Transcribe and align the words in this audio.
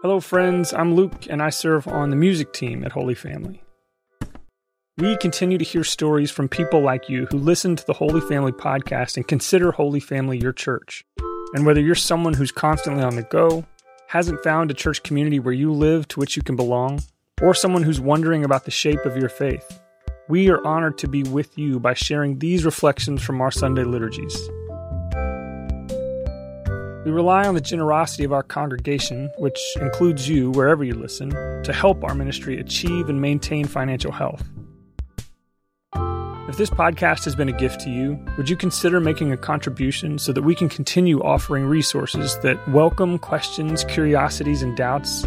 Hello, 0.00 0.20
friends. 0.20 0.72
I'm 0.72 0.94
Luke, 0.94 1.26
and 1.28 1.42
I 1.42 1.50
serve 1.50 1.88
on 1.88 2.10
the 2.10 2.16
music 2.16 2.52
team 2.52 2.84
at 2.84 2.92
Holy 2.92 3.16
Family. 3.16 3.64
We 4.96 5.16
continue 5.16 5.58
to 5.58 5.64
hear 5.64 5.82
stories 5.82 6.30
from 6.30 6.48
people 6.48 6.80
like 6.80 7.08
you 7.08 7.26
who 7.26 7.38
listen 7.38 7.74
to 7.74 7.84
the 7.84 7.94
Holy 7.94 8.20
Family 8.20 8.52
podcast 8.52 9.16
and 9.16 9.26
consider 9.26 9.72
Holy 9.72 9.98
Family 9.98 10.38
your 10.38 10.52
church. 10.52 11.04
And 11.52 11.66
whether 11.66 11.80
you're 11.80 11.96
someone 11.96 12.34
who's 12.34 12.52
constantly 12.52 13.02
on 13.02 13.16
the 13.16 13.24
go, 13.24 13.66
hasn't 14.06 14.44
found 14.44 14.70
a 14.70 14.74
church 14.74 15.02
community 15.02 15.40
where 15.40 15.52
you 15.52 15.72
live 15.72 16.06
to 16.08 16.20
which 16.20 16.36
you 16.36 16.44
can 16.44 16.54
belong, 16.54 17.02
or 17.42 17.52
someone 17.52 17.82
who's 17.82 18.00
wondering 18.00 18.44
about 18.44 18.66
the 18.66 18.70
shape 18.70 19.04
of 19.04 19.16
your 19.16 19.28
faith, 19.28 19.80
we 20.28 20.48
are 20.48 20.64
honored 20.64 20.96
to 20.98 21.08
be 21.08 21.24
with 21.24 21.58
you 21.58 21.80
by 21.80 21.94
sharing 21.94 22.38
these 22.38 22.64
reflections 22.64 23.20
from 23.20 23.40
our 23.40 23.50
Sunday 23.50 23.82
liturgies. 23.82 24.48
We 27.08 27.14
rely 27.14 27.48
on 27.48 27.54
the 27.54 27.62
generosity 27.62 28.24
of 28.24 28.34
our 28.34 28.42
congregation, 28.42 29.30
which 29.38 29.58
includes 29.80 30.28
you 30.28 30.50
wherever 30.50 30.84
you 30.84 30.92
listen, 30.92 31.30
to 31.62 31.72
help 31.72 32.04
our 32.04 32.14
ministry 32.14 32.60
achieve 32.60 33.08
and 33.08 33.18
maintain 33.18 33.64
financial 33.64 34.12
health. 34.12 34.46
If 36.50 36.58
this 36.58 36.68
podcast 36.68 37.24
has 37.24 37.34
been 37.34 37.48
a 37.48 37.52
gift 37.52 37.80
to 37.80 37.90
you, 37.90 38.22
would 38.36 38.50
you 38.50 38.56
consider 38.56 39.00
making 39.00 39.32
a 39.32 39.38
contribution 39.38 40.18
so 40.18 40.34
that 40.34 40.42
we 40.42 40.54
can 40.54 40.68
continue 40.68 41.22
offering 41.22 41.64
resources 41.64 42.38
that 42.40 42.58
welcome 42.68 43.18
questions, 43.18 43.84
curiosities, 43.84 44.60
and 44.60 44.76
doubts? 44.76 45.24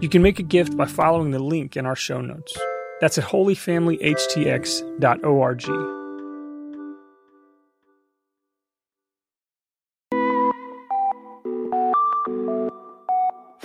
You 0.00 0.08
can 0.10 0.22
make 0.22 0.40
a 0.40 0.42
gift 0.42 0.76
by 0.76 0.86
following 0.86 1.30
the 1.30 1.38
link 1.38 1.76
in 1.76 1.86
our 1.86 1.94
show 1.94 2.20
notes. 2.20 2.58
That's 3.00 3.18
at 3.18 3.24
holyfamilyhtx.org. 3.24 5.99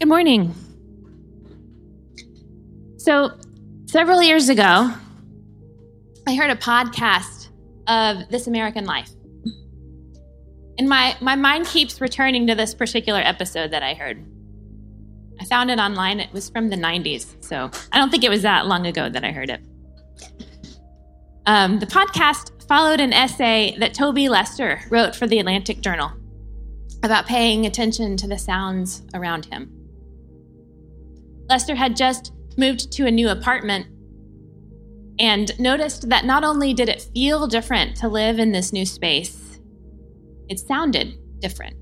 Good 0.00 0.08
morning. 0.08 0.54
So, 2.96 3.32
several 3.84 4.22
years 4.22 4.48
ago, 4.48 4.94
I 6.26 6.34
heard 6.34 6.50
a 6.50 6.56
podcast 6.56 7.48
of 7.86 8.26
This 8.30 8.46
American 8.46 8.86
Life. 8.86 9.10
And 10.78 10.88
my, 10.88 11.18
my 11.20 11.36
mind 11.36 11.66
keeps 11.66 12.00
returning 12.00 12.46
to 12.46 12.54
this 12.54 12.74
particular 12.74 13.20
episode 13.20 13.72
that 13.72 13.82
I 13.82 13.92
heard. 13.92 14.24
I 15.38 15.44
found 15.44 15.70
it 15.70 15.78
online. 15.78 16.18
It 16.18 16.32
was 16.32 16.48
from 16.48 16.70
the 16.70 16.76
90s, 16.76 17.44
so 17.44 17.70
I 17.92 17.98
don't 17.98 18.08
think 18.08 18.24
it 18.24 18.30
was 18.30 18.40
that 18.40 18.66
long 18.66 18.86
ago 18.86 19.10
that 19.10 19.22
I 19.22 19.32
heard 19.32 19.50
it. 19.50 19.60
Um, 21.44 21.78
the 21.78 21.86
podcast 21.86 22.66
followed 22.66 23.00
an 23.00 23.12
essay 23.12 23.76
that 23.80 23.92
Toby 23.92 24.30
Lester 24.30 24.80
wrote 24.88 25.14
for 25.14 25.26
the 25.26 25.40
Atlantic 25.40 25.82
Journal 25.82 26.10
about 27.02 27.26
paying 27.26 27.66
attention 27.66 28.16
to 28.16 28.26
the 28.26 28.38
sounds 28.38 29.02
around 29.12 29.44
him. 29.44 29.76
Lester 31.50 31.74
had 31.74 31.96
just 31.96 32.32
moved 32.56 32.92
to 32.92 33.06
a 33.06 33.10
new 33.10 33.28
apartment 33.28 33.88
and 35.18 35.50
noticed 35.58 36.08
that 36.08 36.24
not 36.24 36.44
only 36.44 36.72
did 36.72 36.88
it 36.88 37.08
feel 37.12 37.48
different 37.48 37.96
to 37.96 38.08
live 38.08 38.38
in 38.38 38.52
this 38.52 38.72
new 38.72 38.86
space, 38.86 39.58
it 40.48 40.60
sounded 40.60 41.18
different. 41.40 41.74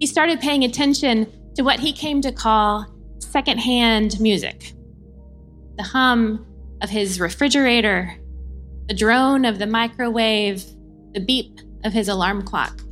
He 0.00 0.06
started 0.08 0.40
paying 0.40 0.64
attention 0.64 1.32
to 1.54 1.62
what 1.62 1.78
he 1.78 1.92
came 1.92 2.20
to 2.22 2.32
call 2.32 2.86
secondhand 3.20 4.18
music 4.20 4.74
the 5.76 5.84
hum 5.84 6.44
of 6.82 6.90
his 6.90 7.20
refrigerator, 7.20 8.14
the 8.88 8.94
drone 8.94 9.46
of 9.46 9.58
the 9.58 9.66
microwave, 9.66 10.62
the 11.14 11.20
beep 11.20 11.60
of 11.84 11.92
his 11.92 12.08
alarm 12.08 12.42
clock. 12.42 12.82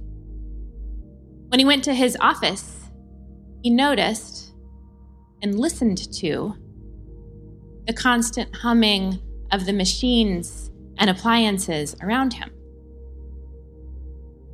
When 1.49 1.59
he 1.59 1.67
went 1.67 1.85
to 1.85 1.93
his 1.93 2.17
office, 2.21 2.89
he 3.63 3.69
noticed 3.69 4.48
and 5.43 5.59
listened 5.59 6.13
to 6.15 6.55
the 7.87 7.93
constant 7.93 8.55
humming 8.55 9.19
of 9.53 9.67
the 9.67 9.73
machines 9.73 10.71
and 10.99 11.09
appliances 11.09 11.97
around 12.03 12.35
him. 12.35 12.51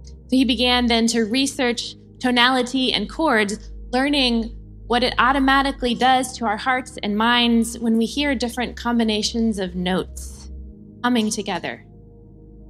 So 0.05 0.37
he 0.37 0.45
began 0.45 0.87
then 0.87 1.07
to 1.09 1.25
research 1.25 1.97
tonality 2.21 2.93
and 2.93 3.09
chords, 3.11 3.71
learning 3.93 4.55
what 4.87 5.03
it 5.03 5.15
automatically 5.19 5.95
does 5.95 6.37
to 6.39 6.45
our 6.47 6.57
hearts 6.57 6.99
and 7.03 7.17
minds 7.17 7.79
when 7.79 7.97
we 7.97 8.07
hear 8.07 8.35
different 8.35 8.77
combinations 8.77 9.59
of 9.59 9.75
notes 9.75 10.51
humming 11.03 11.31
together, 11.31 11.85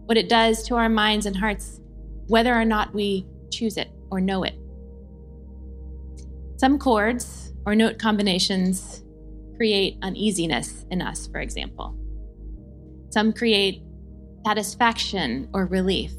what 0.06 0.16
it 0.16 0.28
does 0.28 0.62
to 0.64 0.76
our 0.76 0.88
minds 0.88 1.26
and 1.26 1.36
hearts, 1.36 1.80
whether 2.26 2.54
or 2.54 2.64
not 2.64 2.94
we 2.94 3.26
choose 3.50 3.76
it 3.76 3.90
or 4.10 4.20
know 4.20 4.42
it. 4.44 4.54
Some 6.56 6.78
chords 6.78 7.43
or 7.66 7.74
note 7.74 7.98
combinations 7.98 9.02
create 9.56 9.96
uneasiness 10.02 10.84
in 10.90 11.00
us, 11.00 11.26
for 11.26 11.40
example. 11.40 11.96
Some 13.10 13.32
create 13.32 13.82
satisfaction 14.44 15.48
or 15.54 15.66
relief. 15.66 16.12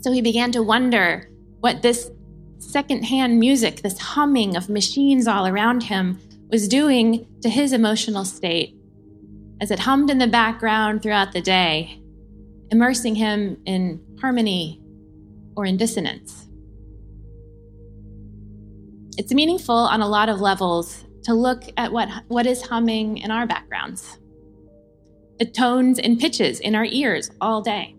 So 0.00 0.12
he 0.12 0.22
began 0.22 0.52
to 0.52 0.62
wonder 0.62 1.30
what 1.60 1.82
this 1.82 2.10
secondhand 2.58 3.38
music, 3.38 3.82
this 3.82 3.98
humming 3.98 4.56
of 4.56 4.68
machines 4.68 5.26
all 5.26 5.46
around 5.46 5.82
him, 5.82 6.20
was 6.50 6.68
doing 6.68 7.26
to 7.42 7.48
his 7.48 7.72
emotional 7.72 8.24
state 8.24 8.76
as 9.60 9.70
it 9.70 9.80
hummed 9.80 10.10
in 10.10 10.18
the 10.18 10.26
background 10.26 11.02
throughout 11.02 11.32
the 11.32 11.40
day, 11.40 12.00
immersing 12.70 13.14
him 13.14 13.58
in 13.64 14.00
harmony 14.20 14.80
or 15.56 15.64
in 15.64 15.76
dissonance. 15.76 16.46
It's 19.18 19.32
meaningful 19.32 19.74
on 19.74 20.02
a 20.02 20.08
lot 20.08 20.28
of 20.28 20.42
levels 20.42 21.06
to 21.24 21.32
look 21.32 21.62
at 21.78 21.90
what, 21.90 22.10
what 22.28 22.46
is 22.46 22.60
humming 22.60 23.16
in 23.16 23.30
our 23.30 23.46
backgrounds, 23.46 24.18
the 25.38 25.46
tones 25.46 25.98
and 25.98 26.20
pitches 26.20 26.60
in 26.60 26.74
our 26.74 26.84
ears 26.84 27.30
all 27.40 27.62
day, 27.62 27.96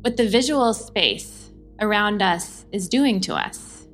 what 0.00 0.16
the 0.16 0.28
visual 0.28 0.74
space 0.74 1.52
around 1.80 2.20
us 2.20 2.66
is 2.72 2.88
doing 2.88 3.20
to 3.20 3.34
us, 3.34 3.86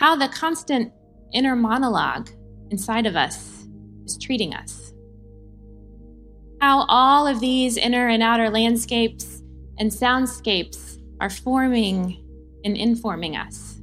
how 0.00 0.16
the 0.16 0.28
constant 0.28 0.92
inner 1.32 1.54
monologue 1.54 2.28
inside 2.70 3.06
of 3.06 3.14
us 3.14 3.68
is 4.04 4.18
treating 4.18 4.54
us, 4.54 4.92
how 6.60 6.84
all 6.88 7.28
of 7.28 7.38
these 7.38 7.76
inner 7.76 8.08
and 8.08 8.24
outer 8.24 8.50
landscapes 8.50 9.40
and 9.78 9.88
soundscapes 9.90 10.98
are 11.20 11.30
forming 11.30 12.18
and 12.64 12.76
informing 12.76 13.36
us. 13.36 13.78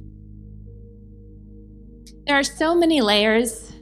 There 2.30 2.38
are 2.38 2.44
so 2.44 2.76
many 2.76 3.00
layers 3.00 3.72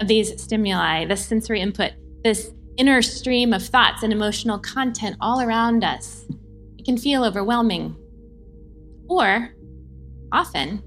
of 0.00 0.08
these 0.08 0.42
stimuli, 0.42 1.04
this 1.04 1.26
sensory 1.26 1.60
input, 1.60 1.92
this 2.24 2.50
inner 2.78 3.02
stream 3.02 3.52
of 3.52 3.62
thoughts 3.62 4.02
and 4.02 4.14
emotional 4.14 4.58
content 4.58 5.16
all 5.20 5.42
around 5.42 5.84
us. 5.84 6.24
It 6.78 6.86
can 6.86 6.96
feel 6.96 7.22
overwhelming. 7.22 7.94
Or 9.10 9.50
often, 10.32 10.82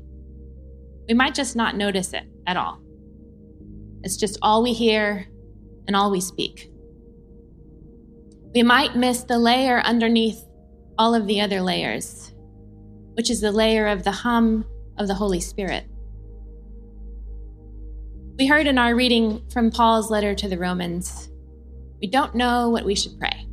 we 1.07 1.13
might 1.13 1.35
just 1.35 1.55
not 1.55 1.77
notice 1.77 2.11
it 2.11 2.23
at 2.47 2.57
all. 2.57 2.81
It's 4.01 4.17
just 4.17 4.39
all 4.41 4.63
we 4.63 4.73
hear 4.73 5.27
and 5.85 5.95
all 5.95 6.09
we 6.09 6.21
speak. 6.21 6.71
We 8.55 8.63
might 8.63 8.95
miss 8.95 9.21
the 9.21 9.37
layer 9.37 9.79
underneath 9.81 10.43
all 10.97 11.13
of 11.13 11.27
the 11.27 11.39
other 11.39 11.61
layers, 11.61 12.33
which 13.13 13.29
is 13.29 13.41
the 13.41 13.51
layer 13.51 13.85
of 13.85 14.03
the 14.03 14.11
hum 14.11 14.65
of 14.97 15.07
the 15.07 15.13
Holy 15.13 15.39
Spirit. 15.39 15.85
We 18.37 18.47
heard 18.47 18.67
in 18.67 18.77
our 18.77 18.93
reading 18.93 19.41
from 19.49 19.71
Paul's 19.71 20.11
letter 20.11 20.35
to 20.35 20.49
the 20.49 20.57
Romans, 20.57 21.29
we 22.01 22.07
don't 22.07 22.35
know 22.35 22.69
what 22.69 22.83
we 22.83 22.93
should 22.93 23.17
pray. 23.17 23.47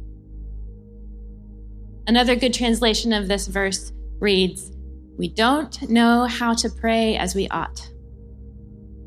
Another 2.08 2.34
good 2.34 2.52
translation 2.52 3.12
of 3.12 3.28
this 3.28 3.46
verse 3.46 3.92
reads, 4.18 4.72
We 5.16 5.28
don't 5.28 5.88
know 5.88 6.24
how 6.24 6.54
to 6.54 6.68
pray 6.68 7.16
as 7.16 7.32
we 7.32 7.46
ought. 7.48 7.88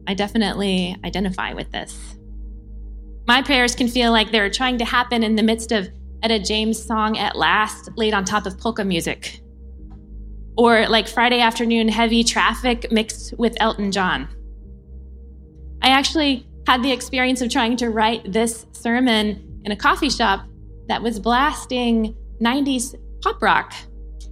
I 0.07 0.13
definitely 0.13 0.95
identify 1.04 1.54
with 1.54 1.69
this. 1.74 2.16
My 3.27 3.42
prayers 3.42 3.75
can 3.75 3.89
feel 3.89 4.13
like 4.13 4.31
they're 4.31 4.50
trying 4.50 4.77
to 4.77 4.86
happen 4.86 5.24
in 5.24 5.36
the 5.36 5.44
midst 5.44 5.74
of 5.74 5.89
Etta 6.24 6.39
James' 6.39 6.81
song 6.81 7.18
At 7.18 7.36
Last, 7.36 7.89
laid 7.98 8.13
on 8.13 8.24
top 8.24 8.45
of 8.45 8.57
polka 8.57 8.86
music. 8.86 9.42
Or 10.56 10.88
like 10.88 11.10
Friday 11.10 11.42
afternoon 11.42 11.89
heavy 11.89 12.24
traffic 12.24 12.89
mixed 12.94 13.38
with 13.38 13.57
Elton 13.60 13.92
John. 13.92 14.30
I 15.86 15.90
actually 15.90 16.48
had 16.66 16.82
the 16.82 16.92
experience 16.92 17.42
of 17.42 17.52
trying 17.52 17.78
to 17.78 17.92
write 17.92 18.32
this 18.32 18.66
sermon 18.72 19.62
in 19.66 19.72
a 19.72 19.76
coffee 19.76 20.10
shop 20.10 20.44
that 20.88 21.00
was 21.00 21.20
blasting 21.20 22.16
90s 22.42 22.96
pop 23.22 23.40
rock. 23.40 23.72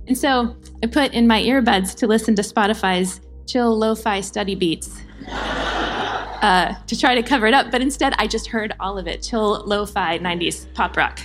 And 0.08 0.18
so 0.18 0.56
I 0.82 0.88
put 0.88 1.14
in 1.14 1.28
my 1.28 1.44
earbuds 1.44 1.96
to 1.98 2.08
listen 2.08 2.34
to 2.38 2.42
Spotify's 2.42 3.22
chill 3.46 3.78
lo 3.78 3.94
fi 3.94 4.20
study 4.20 4.56
beats 4.56 5.00
uh, 5.30 6.74
to 6.88 7.00
try 7.00 7.14
to 7.14 7.22
cover 7.22 7.46
it 7.46 7.54
up, 7.54 7.70
but 7.70 7.84
instead 7.84 8.16
I 8.18 8.26
just 8.26 8.48
heard 8.48 8.74
all 8.80 8.98
of 8.98 9.06
it 9.06 9.22
chill 9.22 9.64
lo 9.68 9.86
fi 9.86 10.18
90s 10.18 10.74
pop 10.74 10.98
rock. 10.98 11.20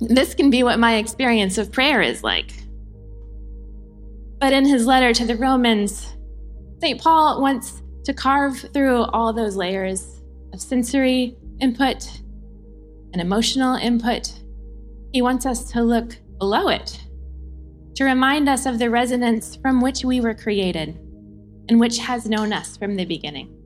This 0.00 0.32
can 0.32 0.48
be 0.48 0.62
what 0.62 0.78
my 0.78 0.94
experience 0.94 1.58
of 1.58 1.72
prayer 1.72 2.02
is 2.02 2.22
like. 2.22 2.52
But 4.38 4.52
in 4.52 4.64
his 4.64 4.86
letter 4.86 5.12
to 5.12 5.26
the 5.26 5.36
Romans, 5.36 6.14
St. 6.80 7.00
Paul 7.00 7.42
wants 7.42 7.82
to 8.04 8.14
carve 8.14 8.58
through 8.72 9.04
all 9.04 9.32
those 9.32 9.56
layers 9.56 10.20
of 10.52 10.60
sensory 10.60 11.36
input 11.60 12.20
and 13.12 13.20
emotional 13.20 13.76
input 13.76 14.40
he 15.12 15.22
wants 15.22 15.44
us 15.46 15.70
to 15.72 15.82
look 15.82 16.16
below 16.38 16.68
it, 16.68 17.00
to 17.96 18.04
remind 18.04 18.48
us 18.48 18.66
of 18.66 18.78
the 18.78 18.90
resonance 18.90 19.56
from 19.56 19.80
which 19.80 20.04
we 20.04 20.20
were 20.20 20.34
created 20.34 20.96
and 21.68 21.80
which 21.80 21.98
has 21.98 22.28
known 22.28 22.52
us 22.52 22.76
from 22.76 22.96
the 22.96 23.04
beginning. 23.04 23.56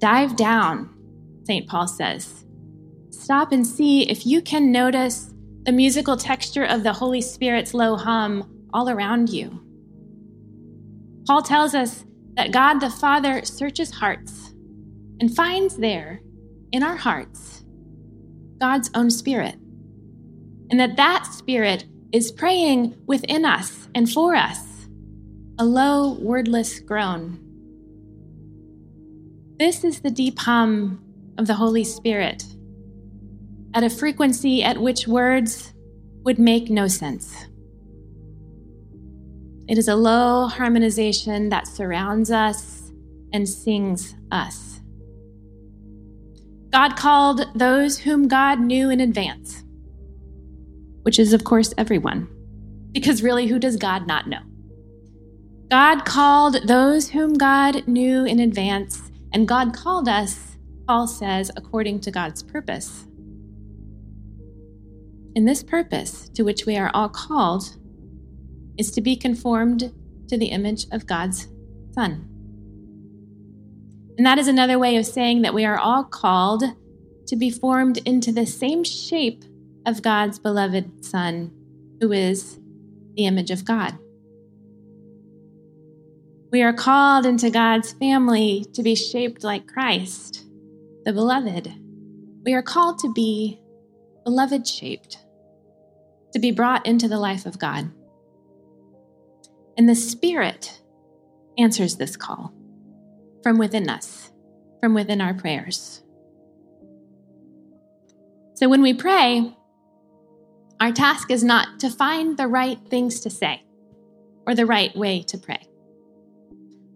Dive 0.00 0.36
down, 0.36 0.94
St. 1.44 1.68
Paul 1.68 1.86
says. 1.86 2.44
Stop 3.10 3.52
and 3.52 3.66
see 3.66 4.08
if 4.08 4.24
you 4.24 4.40
can 4.40 4.72
notice 4.72 5.34
the 5.64 5.72
musical 5.72 6.16
texture 6.16 6.64
of 6.64 6.82
the 6.82 6.92
Holy 6.92 7.20
Spirit's 7.20 7.74
low 7.74 7.96
hum 7.96 8.68
all 8.72 8.88
around 8.88 9.28
you. 9.28 9.60
Paul 11.26 11.42
tells 11.42 11.74
us 11.74 12.04
that 12.38 12.52
God 12.52 12.78
the 12.78 12.88
Father 12.88 13.44
searches 13.44 13.90
hearts 13.90 14.54
and 15.20 15.34
finds 15.34 15.76
there 15.76 16.20
in 16.70 16.84
our 16.84 16.94
hearts 16.94 17.64
God's 18.60 18.90
own 18.94 19.10
spirit. 19.10 19.56
And 20.70 20.78
that 20.78 20.96
that 20.96 21.26
spirit 21.26 21.86
is 22.12 22.30
praying 22.30 22.96
within 23.06 23.44
us 23.44 23.88
and 23.92 24.08
for 24.08 24.36
us, 24.36 24.60
a 25.58 25.64
low, 25.64 26.12
wordless 26.20 26.78
groan. 26.78 27.40
This 29.58 29.82
is 29.82 30.00
the 30.00 30.10
deep 30.10 30.38
hum 30.38 31.02
of 31.38 31.48
the 31.48 31.54
Holy 31.54 31.82
Spirit 31.82 32.44
at 33.74 33.82
a 33.82 33.90
frequency 33.90 34.62
at 34.62 34.78
which 34.78 35.08
words 35.08 35.72
would 36.22 36.38
make 36.38 36.70
no 36.70 36.86
sense. 36.86 37.46
It 39.68 39.76
is 39.76 39.88
a 39.88 39.96
low 39.96 40.46
harmonization 40.46 41.50
that 41.50 41.68
surrounds 41.68 42.30
us 42.30 42.90
and 43.34 43.46
sings 43.46 44.14
us. 44.32 44.80
God 46.72 46.96
called 46.96 47.44
those 47.54 47.98
whom 47.98 48.28
God 48.28 48.60
knew 48.60 48.88
in 48.88 49.00
advance, 49.00 49.64
which 51.02 51.18
is, 51.18 51.32
of 51.32 51.44
course, 51.44 51.74
everyone. 51.76 52.28
Because 52.92 53.22
really, 53.22 53.46
who 53.46 53.58
does 53.58 53.76
God 53.76 54.06
not 54.06 54.26
know? 54.26 54.40
God 55.70 56.06
called 56.06 56.66
those 56.66 57.10
whom 57.10 57.34
God 57.34 57.86
knew 57.86 58.24
in 58.24 58.40
advance, 58.40 59.10
and 59.34 59.46
God 59.46 59.74
called 59.74 60.08
us, 60.08 60.56
Paul 60.86 61.06
says, 61.06 61.50
according 61.56 62.00
to 62.00 62.10
God's 62.10 62.42
purpose. 62.42 63.06
And 65.36 65.46
this 65.46 65.62
purpose, 65.62 66.30
to 66.30 66.42
which 66.42 66.64
we 66.64 66.78
are 66.78 66.90
all 66.94 67.10
called, 67.10 67.76
is 68.78 68.90
to 68.92 69.00
be 69.00 69.16
conformed 69.16 69.92
to 70.28 70.38
the 70.38 70.46
image 70.46 70.86
of 70.92 71.06
God's 71.06 71.48
Son. 71.94 72.28
And 74.16 74.26
that 74.26 74.38
is 74.38 74.48
another 74.48 74.78
way 74.78 74.96
of 74.96 75.06
saying 75.06 75.42
that 75.42 75.54
we 75.54 75.64
are 75.64 75.78
all 75.78 76.04
called 76.04 76.64
to 77.26 77.36
be 77.36 77.50
formed 77.50 77.98
into 77.98 78.32
the 78.32 78.46
same 78.46 78.82
shape 78.84 79.44
of 79.86 80.02
God's 80.02 80.38
beloved 80.38 81.04
Son, 81.04 81.52
who 82.00 82.12
is 82.12 82.58
the 83.14 83.26
image 83.26 83.50
of 83.50 83.64
God. 83.64 83.98
We 86.50 86.62
are 86.62 86.72
called 86.72 87.26
into 87.26 87.50
God's 87.50 87.92
family 87.92 88.64
to 88.72 88.82
be 88.82 88.94
shaped 88.94 89.44
like 89.44 89.66
Christ, 89.66 90.46
the 91.04 91.12
beloved. 91.12 91.72
We 92.44 92.54
are 92.54 92.62
called 92.62 92.98
to 93.00 93.12
be 93.12 93.60
beloved 94.24 94.66
shaped, 94.66 95.18
to 96.32 96.38
be 96.38 96.50
brought 96.50 96.86
into 96.86 97.06
the 97.06 97.18
life 97.18 97.44
of 97.44 97.58
God. 97.58 97.90
And 99.78 99.88
the 99.88 99.94
Spirit 99.94 100.82
answers 101.56 101.96
this 101.96 102.16
call 102.16 102.52
from 103.44 103.58
within 103.58 103.88
us, 103.88 104.32
from 104.82 104.92
within 104.92 105.20
our 105.20 105.34
prayers. 105.34 106.02
So 108.54 108.68
when 108.68 108.82
we 108.82 108.92
pray, 108.92 109.56
our 110.80 110.90
task 110.90 111.30
is 111.30 111.44
not 111.44 111.78
to 111.78 111.90
find 111.90 112.36
the 112.36 112.48
right 112.48 112.78
things 112.88 113.20
to 113.20 113.30
say 113.30 113.62
or 114.48 114.56
the 114.56 114.66
right 114.66 114.94
way 114.96 115.22
to 115.22 115.38
pray. 115.38 115.68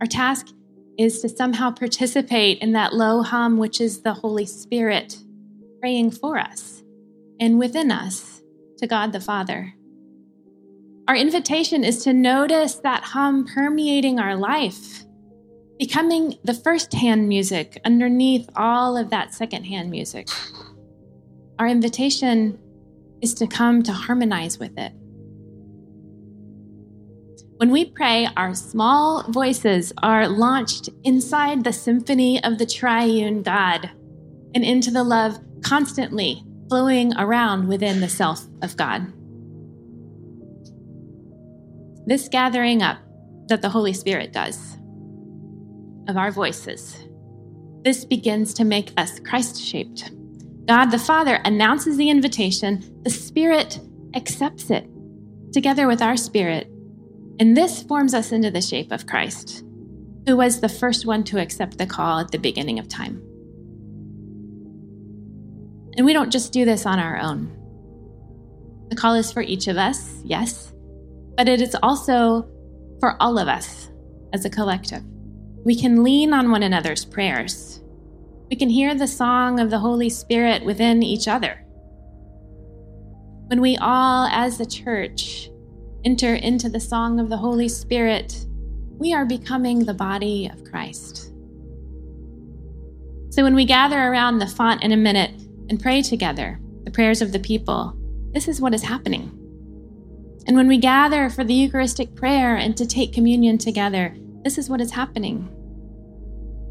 Our 0.00 0.08
task 0.08 0.48
is 0.98 1.20
to 1.20 1.28
somehow 1.28 1.70
participate 1.70 2.58
in 2.58 2.72
that 2.72 2.94
low 2.94 3.22
hum, 3.22 3.58
which 3.58 3.80
is 3.80 4.02
the 4.02 4.14
Holy 4.14 4.46
Spirit 4.46 5.18
praying 5.80 6.10
for 6.10 6.36
us 6.36 6.82
and 7.38 7.60
within 7.60 7.92
us 7.92 8.42
to 8.78 8.88
God 8.88 9.12
the 9.12 9.20
Father. 9.20 9.74
Our 11.08 11.16
invitation 11.16 11.82
is 11.82 12.04
to 12.04 12.12
notice 12.12 12.76
that 12.76 13.02
hum 13.02 13.46
permeating 13.46 14.20
our 14.20 14.36
life 14.36 15.04
becoming 15.78 16.38
the 16.44 16.54
first 16.54 16.92
hand 16.92 17.28
music 17.28 17.80
underneath 17.84 18.48
all 18.54 18.96
of 18.96 19.10
that 19.10 19.34
second 19.34 19.64
hand 19.64 19.90
music. 19.90 20.28
Our 21.58 21.66
invitation 21.66 22.56
is 23.20 23.34
to 23.34 23.48
come 23.48 23.82
to 23.82 23.92
harmonize 23.92 24.60
with 24.60 24.78
it. 24.78 24.92
When 27.56 27.72
we 27.72 27.90
pray, 27.90 28.28
our 28.36 28.54
small 28.54 29.24
voices 29.28 29.92
are 30.04 30.28
launched 30.28 30.88
inside 31.02 31.64
the 31.64 31.72
symphony 31.72 32.42
of 32.44 32.58
the 32.58 32.66
triune 32.66 33.42
God 33.42 33.90
and 34.54 34.64
into 34.64 34.92
the 34.92 35.04
love 35.04 35.38
constantly 35.62 36.44
flowing 36.68 37.12
around 37.16 37.66
within 37.66 38.00
the 38.00 38.08
self 38.08 38.46
of 38.62 38.76
God. 38.76 39.12
This 42.06 42.28
gathering 42.28 42.82
up 42.82 42.98
that 43.48 43.62
the 43.62 43.68
Holy 43.68 43.92
Spirit 43.92 44.32
does 44.32 44.78
of 46.08 46.16
our 46.16 46.30
voices. 46.30 46.96
This 47.84 48.04
begins 48.04 48.54
to 48.54 48.64
make 48.64 48.92
us 48.96 49.20
Christ 49.20 49.60
shaped. 49.60 50.10
God 50.66 50.86
the 50.86 50.98
Father 50.98 51.40
announces 51.44 51.96
the 51.96 52.10
invitation, 52.10 52.82
the 53.02 53.10
Spirit 53.10 53.80
accepts 54.14 54.70
it 54.70 54.88
together 55.52 55.86
with 55.86 56.00
our 56.00 56.16
spirit, 56.16 56.66
and 57.38 57.56
this 57.56 57.82
forms 57.82 58.14
us 58.14 58.32
into 58.32 58.50
the 58.50 58.62
shape 58.62 58.90
of 58.90 59.06
Christ, 59.06 59.64
who 60.26 60.36
was 60.36 60.60
the 60.60 60.68
first 60.68 61.06
one 61.06 61.24
to 61.24 61.40
accept 61.40 61.78
the 61.78 61.86
call 61.86 62.20
at 62.20 62.30
the 62.30 62.38
beginning 62.38 62.78
of 62.78 62.88
time. 62.88 63.22
And 65.96 66.06
we 66.06 66.12
don't 66.12 66.32
just 66.32 66.52
do 66.52 66.64
this 66.64 66.86
on 66.86 66.98
our 66.98 67.18
own. 67.18 67.54
The 68.88 68.96
call 68.96 69.14
is 69.14 69.30
for 69.30 69.42
each 69.42 69.68
of 69.68 69.76
us, 69.76 70.20
yes, 70.24 70.71
but 71.42 71.48
it 71.48 71.60
is 71.60 71.76
also 71.82 72.48
for 73.00 73.16
all 73.20 73.36
of 73.36 73.48
us 73.48 73.90
as 74.32 74.44
a 74.44 74.50
collective. 74.50 75.02
We 75.64 75.74
can 75.74 76.04
lean 76.04 76.32
on 76.32 76.52
one 76.52 76.62
another's 76.62 77.04
prayers. 77.04 77.82
We 78.48 78.54
can 78.54 78.70
hear 78.70 78.94
the 78.94 79.08
song 79.08 79.58
of 79.58 79.68
the 79.68 79.80
Holy 79.80 80.08
Spirit 80.08 80.64
within 80.64 81.02
each 81.02 81.26
other. 81.26 81.64
When 83.48 83.60
we 83.60 83.76
all, 83.78 84.28
as 84.28 84.56
the 84.56 84.66
church, 84.66 85.50
enter 86.04 86.36
into 86.36 86.68
the 86.68 86.78
song 86.78 87.18
of 87.18 87.28
the 87.28 87.38
Holy 87.38 87.68
Spirit, 87.68 88.46
we 88.96 89.12
are 89.12 89.26
becoming 89.26 89.80
the 89.80 89.94
body 89.94 90.48
of 90.48 90.62
Christ. 90.62 91.32
So 93.30 93.42
when 93.42 93.56
we 93.56 93.64
gather 93.64 93.98
around 93.98 94.38
the 94.38 94.46
font 94.46 94.84
in 94.84 94.92
a 94.92 94.96
minute 94.96 95.32
and 95.68 95.82
pray 95.82 96.02
together, 96.02 96.60
the 96.84 96.92
prayers 96.92 97.20
of 97.20 97.32
the 97.32 97.40
people, 97.40 97.98
this 98.32 98.46
is 98.46 98.60
what 98.60 98.74
is 98.74 98.84
happening. 98.84 99.41
And 100.46 100.56
when 100.56 100.68
we 100.68 100.78
gather 100.78 101.30
for 101.30 101.44
the 101.44 101.54
Eucharistic 101.54 102.14
prayer 102.14 102.56
and 102.56 102.76
to 102.76 102.86
take 102.86 103.12
communion 103.12 103.58
together, 103.58 104.16
this 104.44 104.58
is 104.58 104.68
what 104.68 104.80
is 104.80 104.90
happening. 104.90 105.48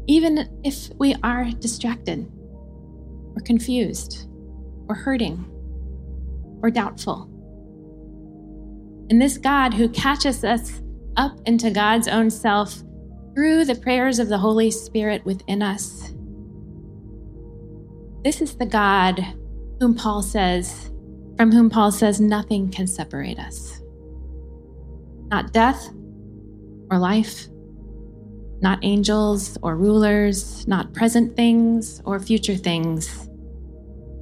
Even 0.06 0.60
if 0.62 0.90
we 0.98 1.14
are 1.22 1.44
distracted, 1.58 2.30
or 3.34 3.40
confused, 3.44 4.28
or 4.88 4.94
hurting, 4.94 5.44
or 6.62 6.70
doubtful. 6.70 7.28
And 9.10 9.20
this 9.20 9.38
God 9.38 9.74
who 9.74 9.88
catches 9.88 10.44
us 10.44 10.82
up 11.16 11.40
into 11.46 11.70
God's 11.70 12.08
own 12.08 12.30
self 12.30 12.82
through 13.34 13.64
the 13.64 13.74
prayers 13.74 14.18
of 14.18 14.28
the 14.28 14.38
Holy 14.38 14.70
Spirit 14.70 15.24
within 15.24 15.62
us. 15.62 16.12
This 18.24 18.40
is 18.40 18.56
the 18.56 18.66
God 18.66 19.20
whom 19.80 19.94
Paul 19.94 20.22
says, 20.22 20.91
from 21.42 21.50
whom 21.50 21.68
Paul 21.68 21.90
says, 21.90 22.20
nothing 22.20 22.70
can 22.70 22.86
separate 22.86 23.40
us. 23.40 23.82
Not 25.26 25.52
death 25.52 25.88
or 26.88 26.98
life, 27.00 27.48
not 28.60 28.78
angels 28.82 29.58
or 29.60 29.76
rulers, 29.76 30.68
not 30.68 30.94
present 30.94 31.34
things 31.34 32.00
or 32.04 32.20
future 32.20 32.54
things, 32.54 33.28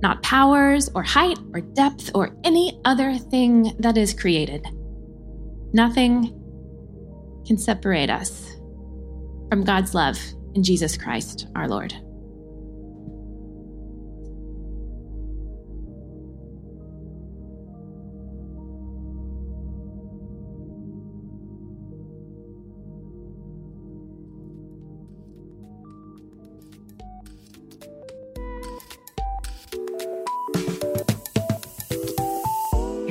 not 0.03 0.23
powers 0.23 0.89
or 0.95 1.03
height 1.03 1.39
or 1.53 1.61
depth 1.61 2.11
or 2.15 2.35
any 2.43 2.81
other 2.87 3.19
thing 3.19 3.77
that 3.81 3.99
is 3.99 4.15
created. 4.15 4.67
Nothing 5.75 6.33
can 7.47 7.59
separate 7.59 8.09
us 8.09 8.57
from 9.51 9.63
God's 9.63 9.93
love 9.93 10.19
in 10.55 10.63
Jesus 10.63 10.97
Christ 10.97 11.49
our 11.55 11.69
Lord. 11.69 11.93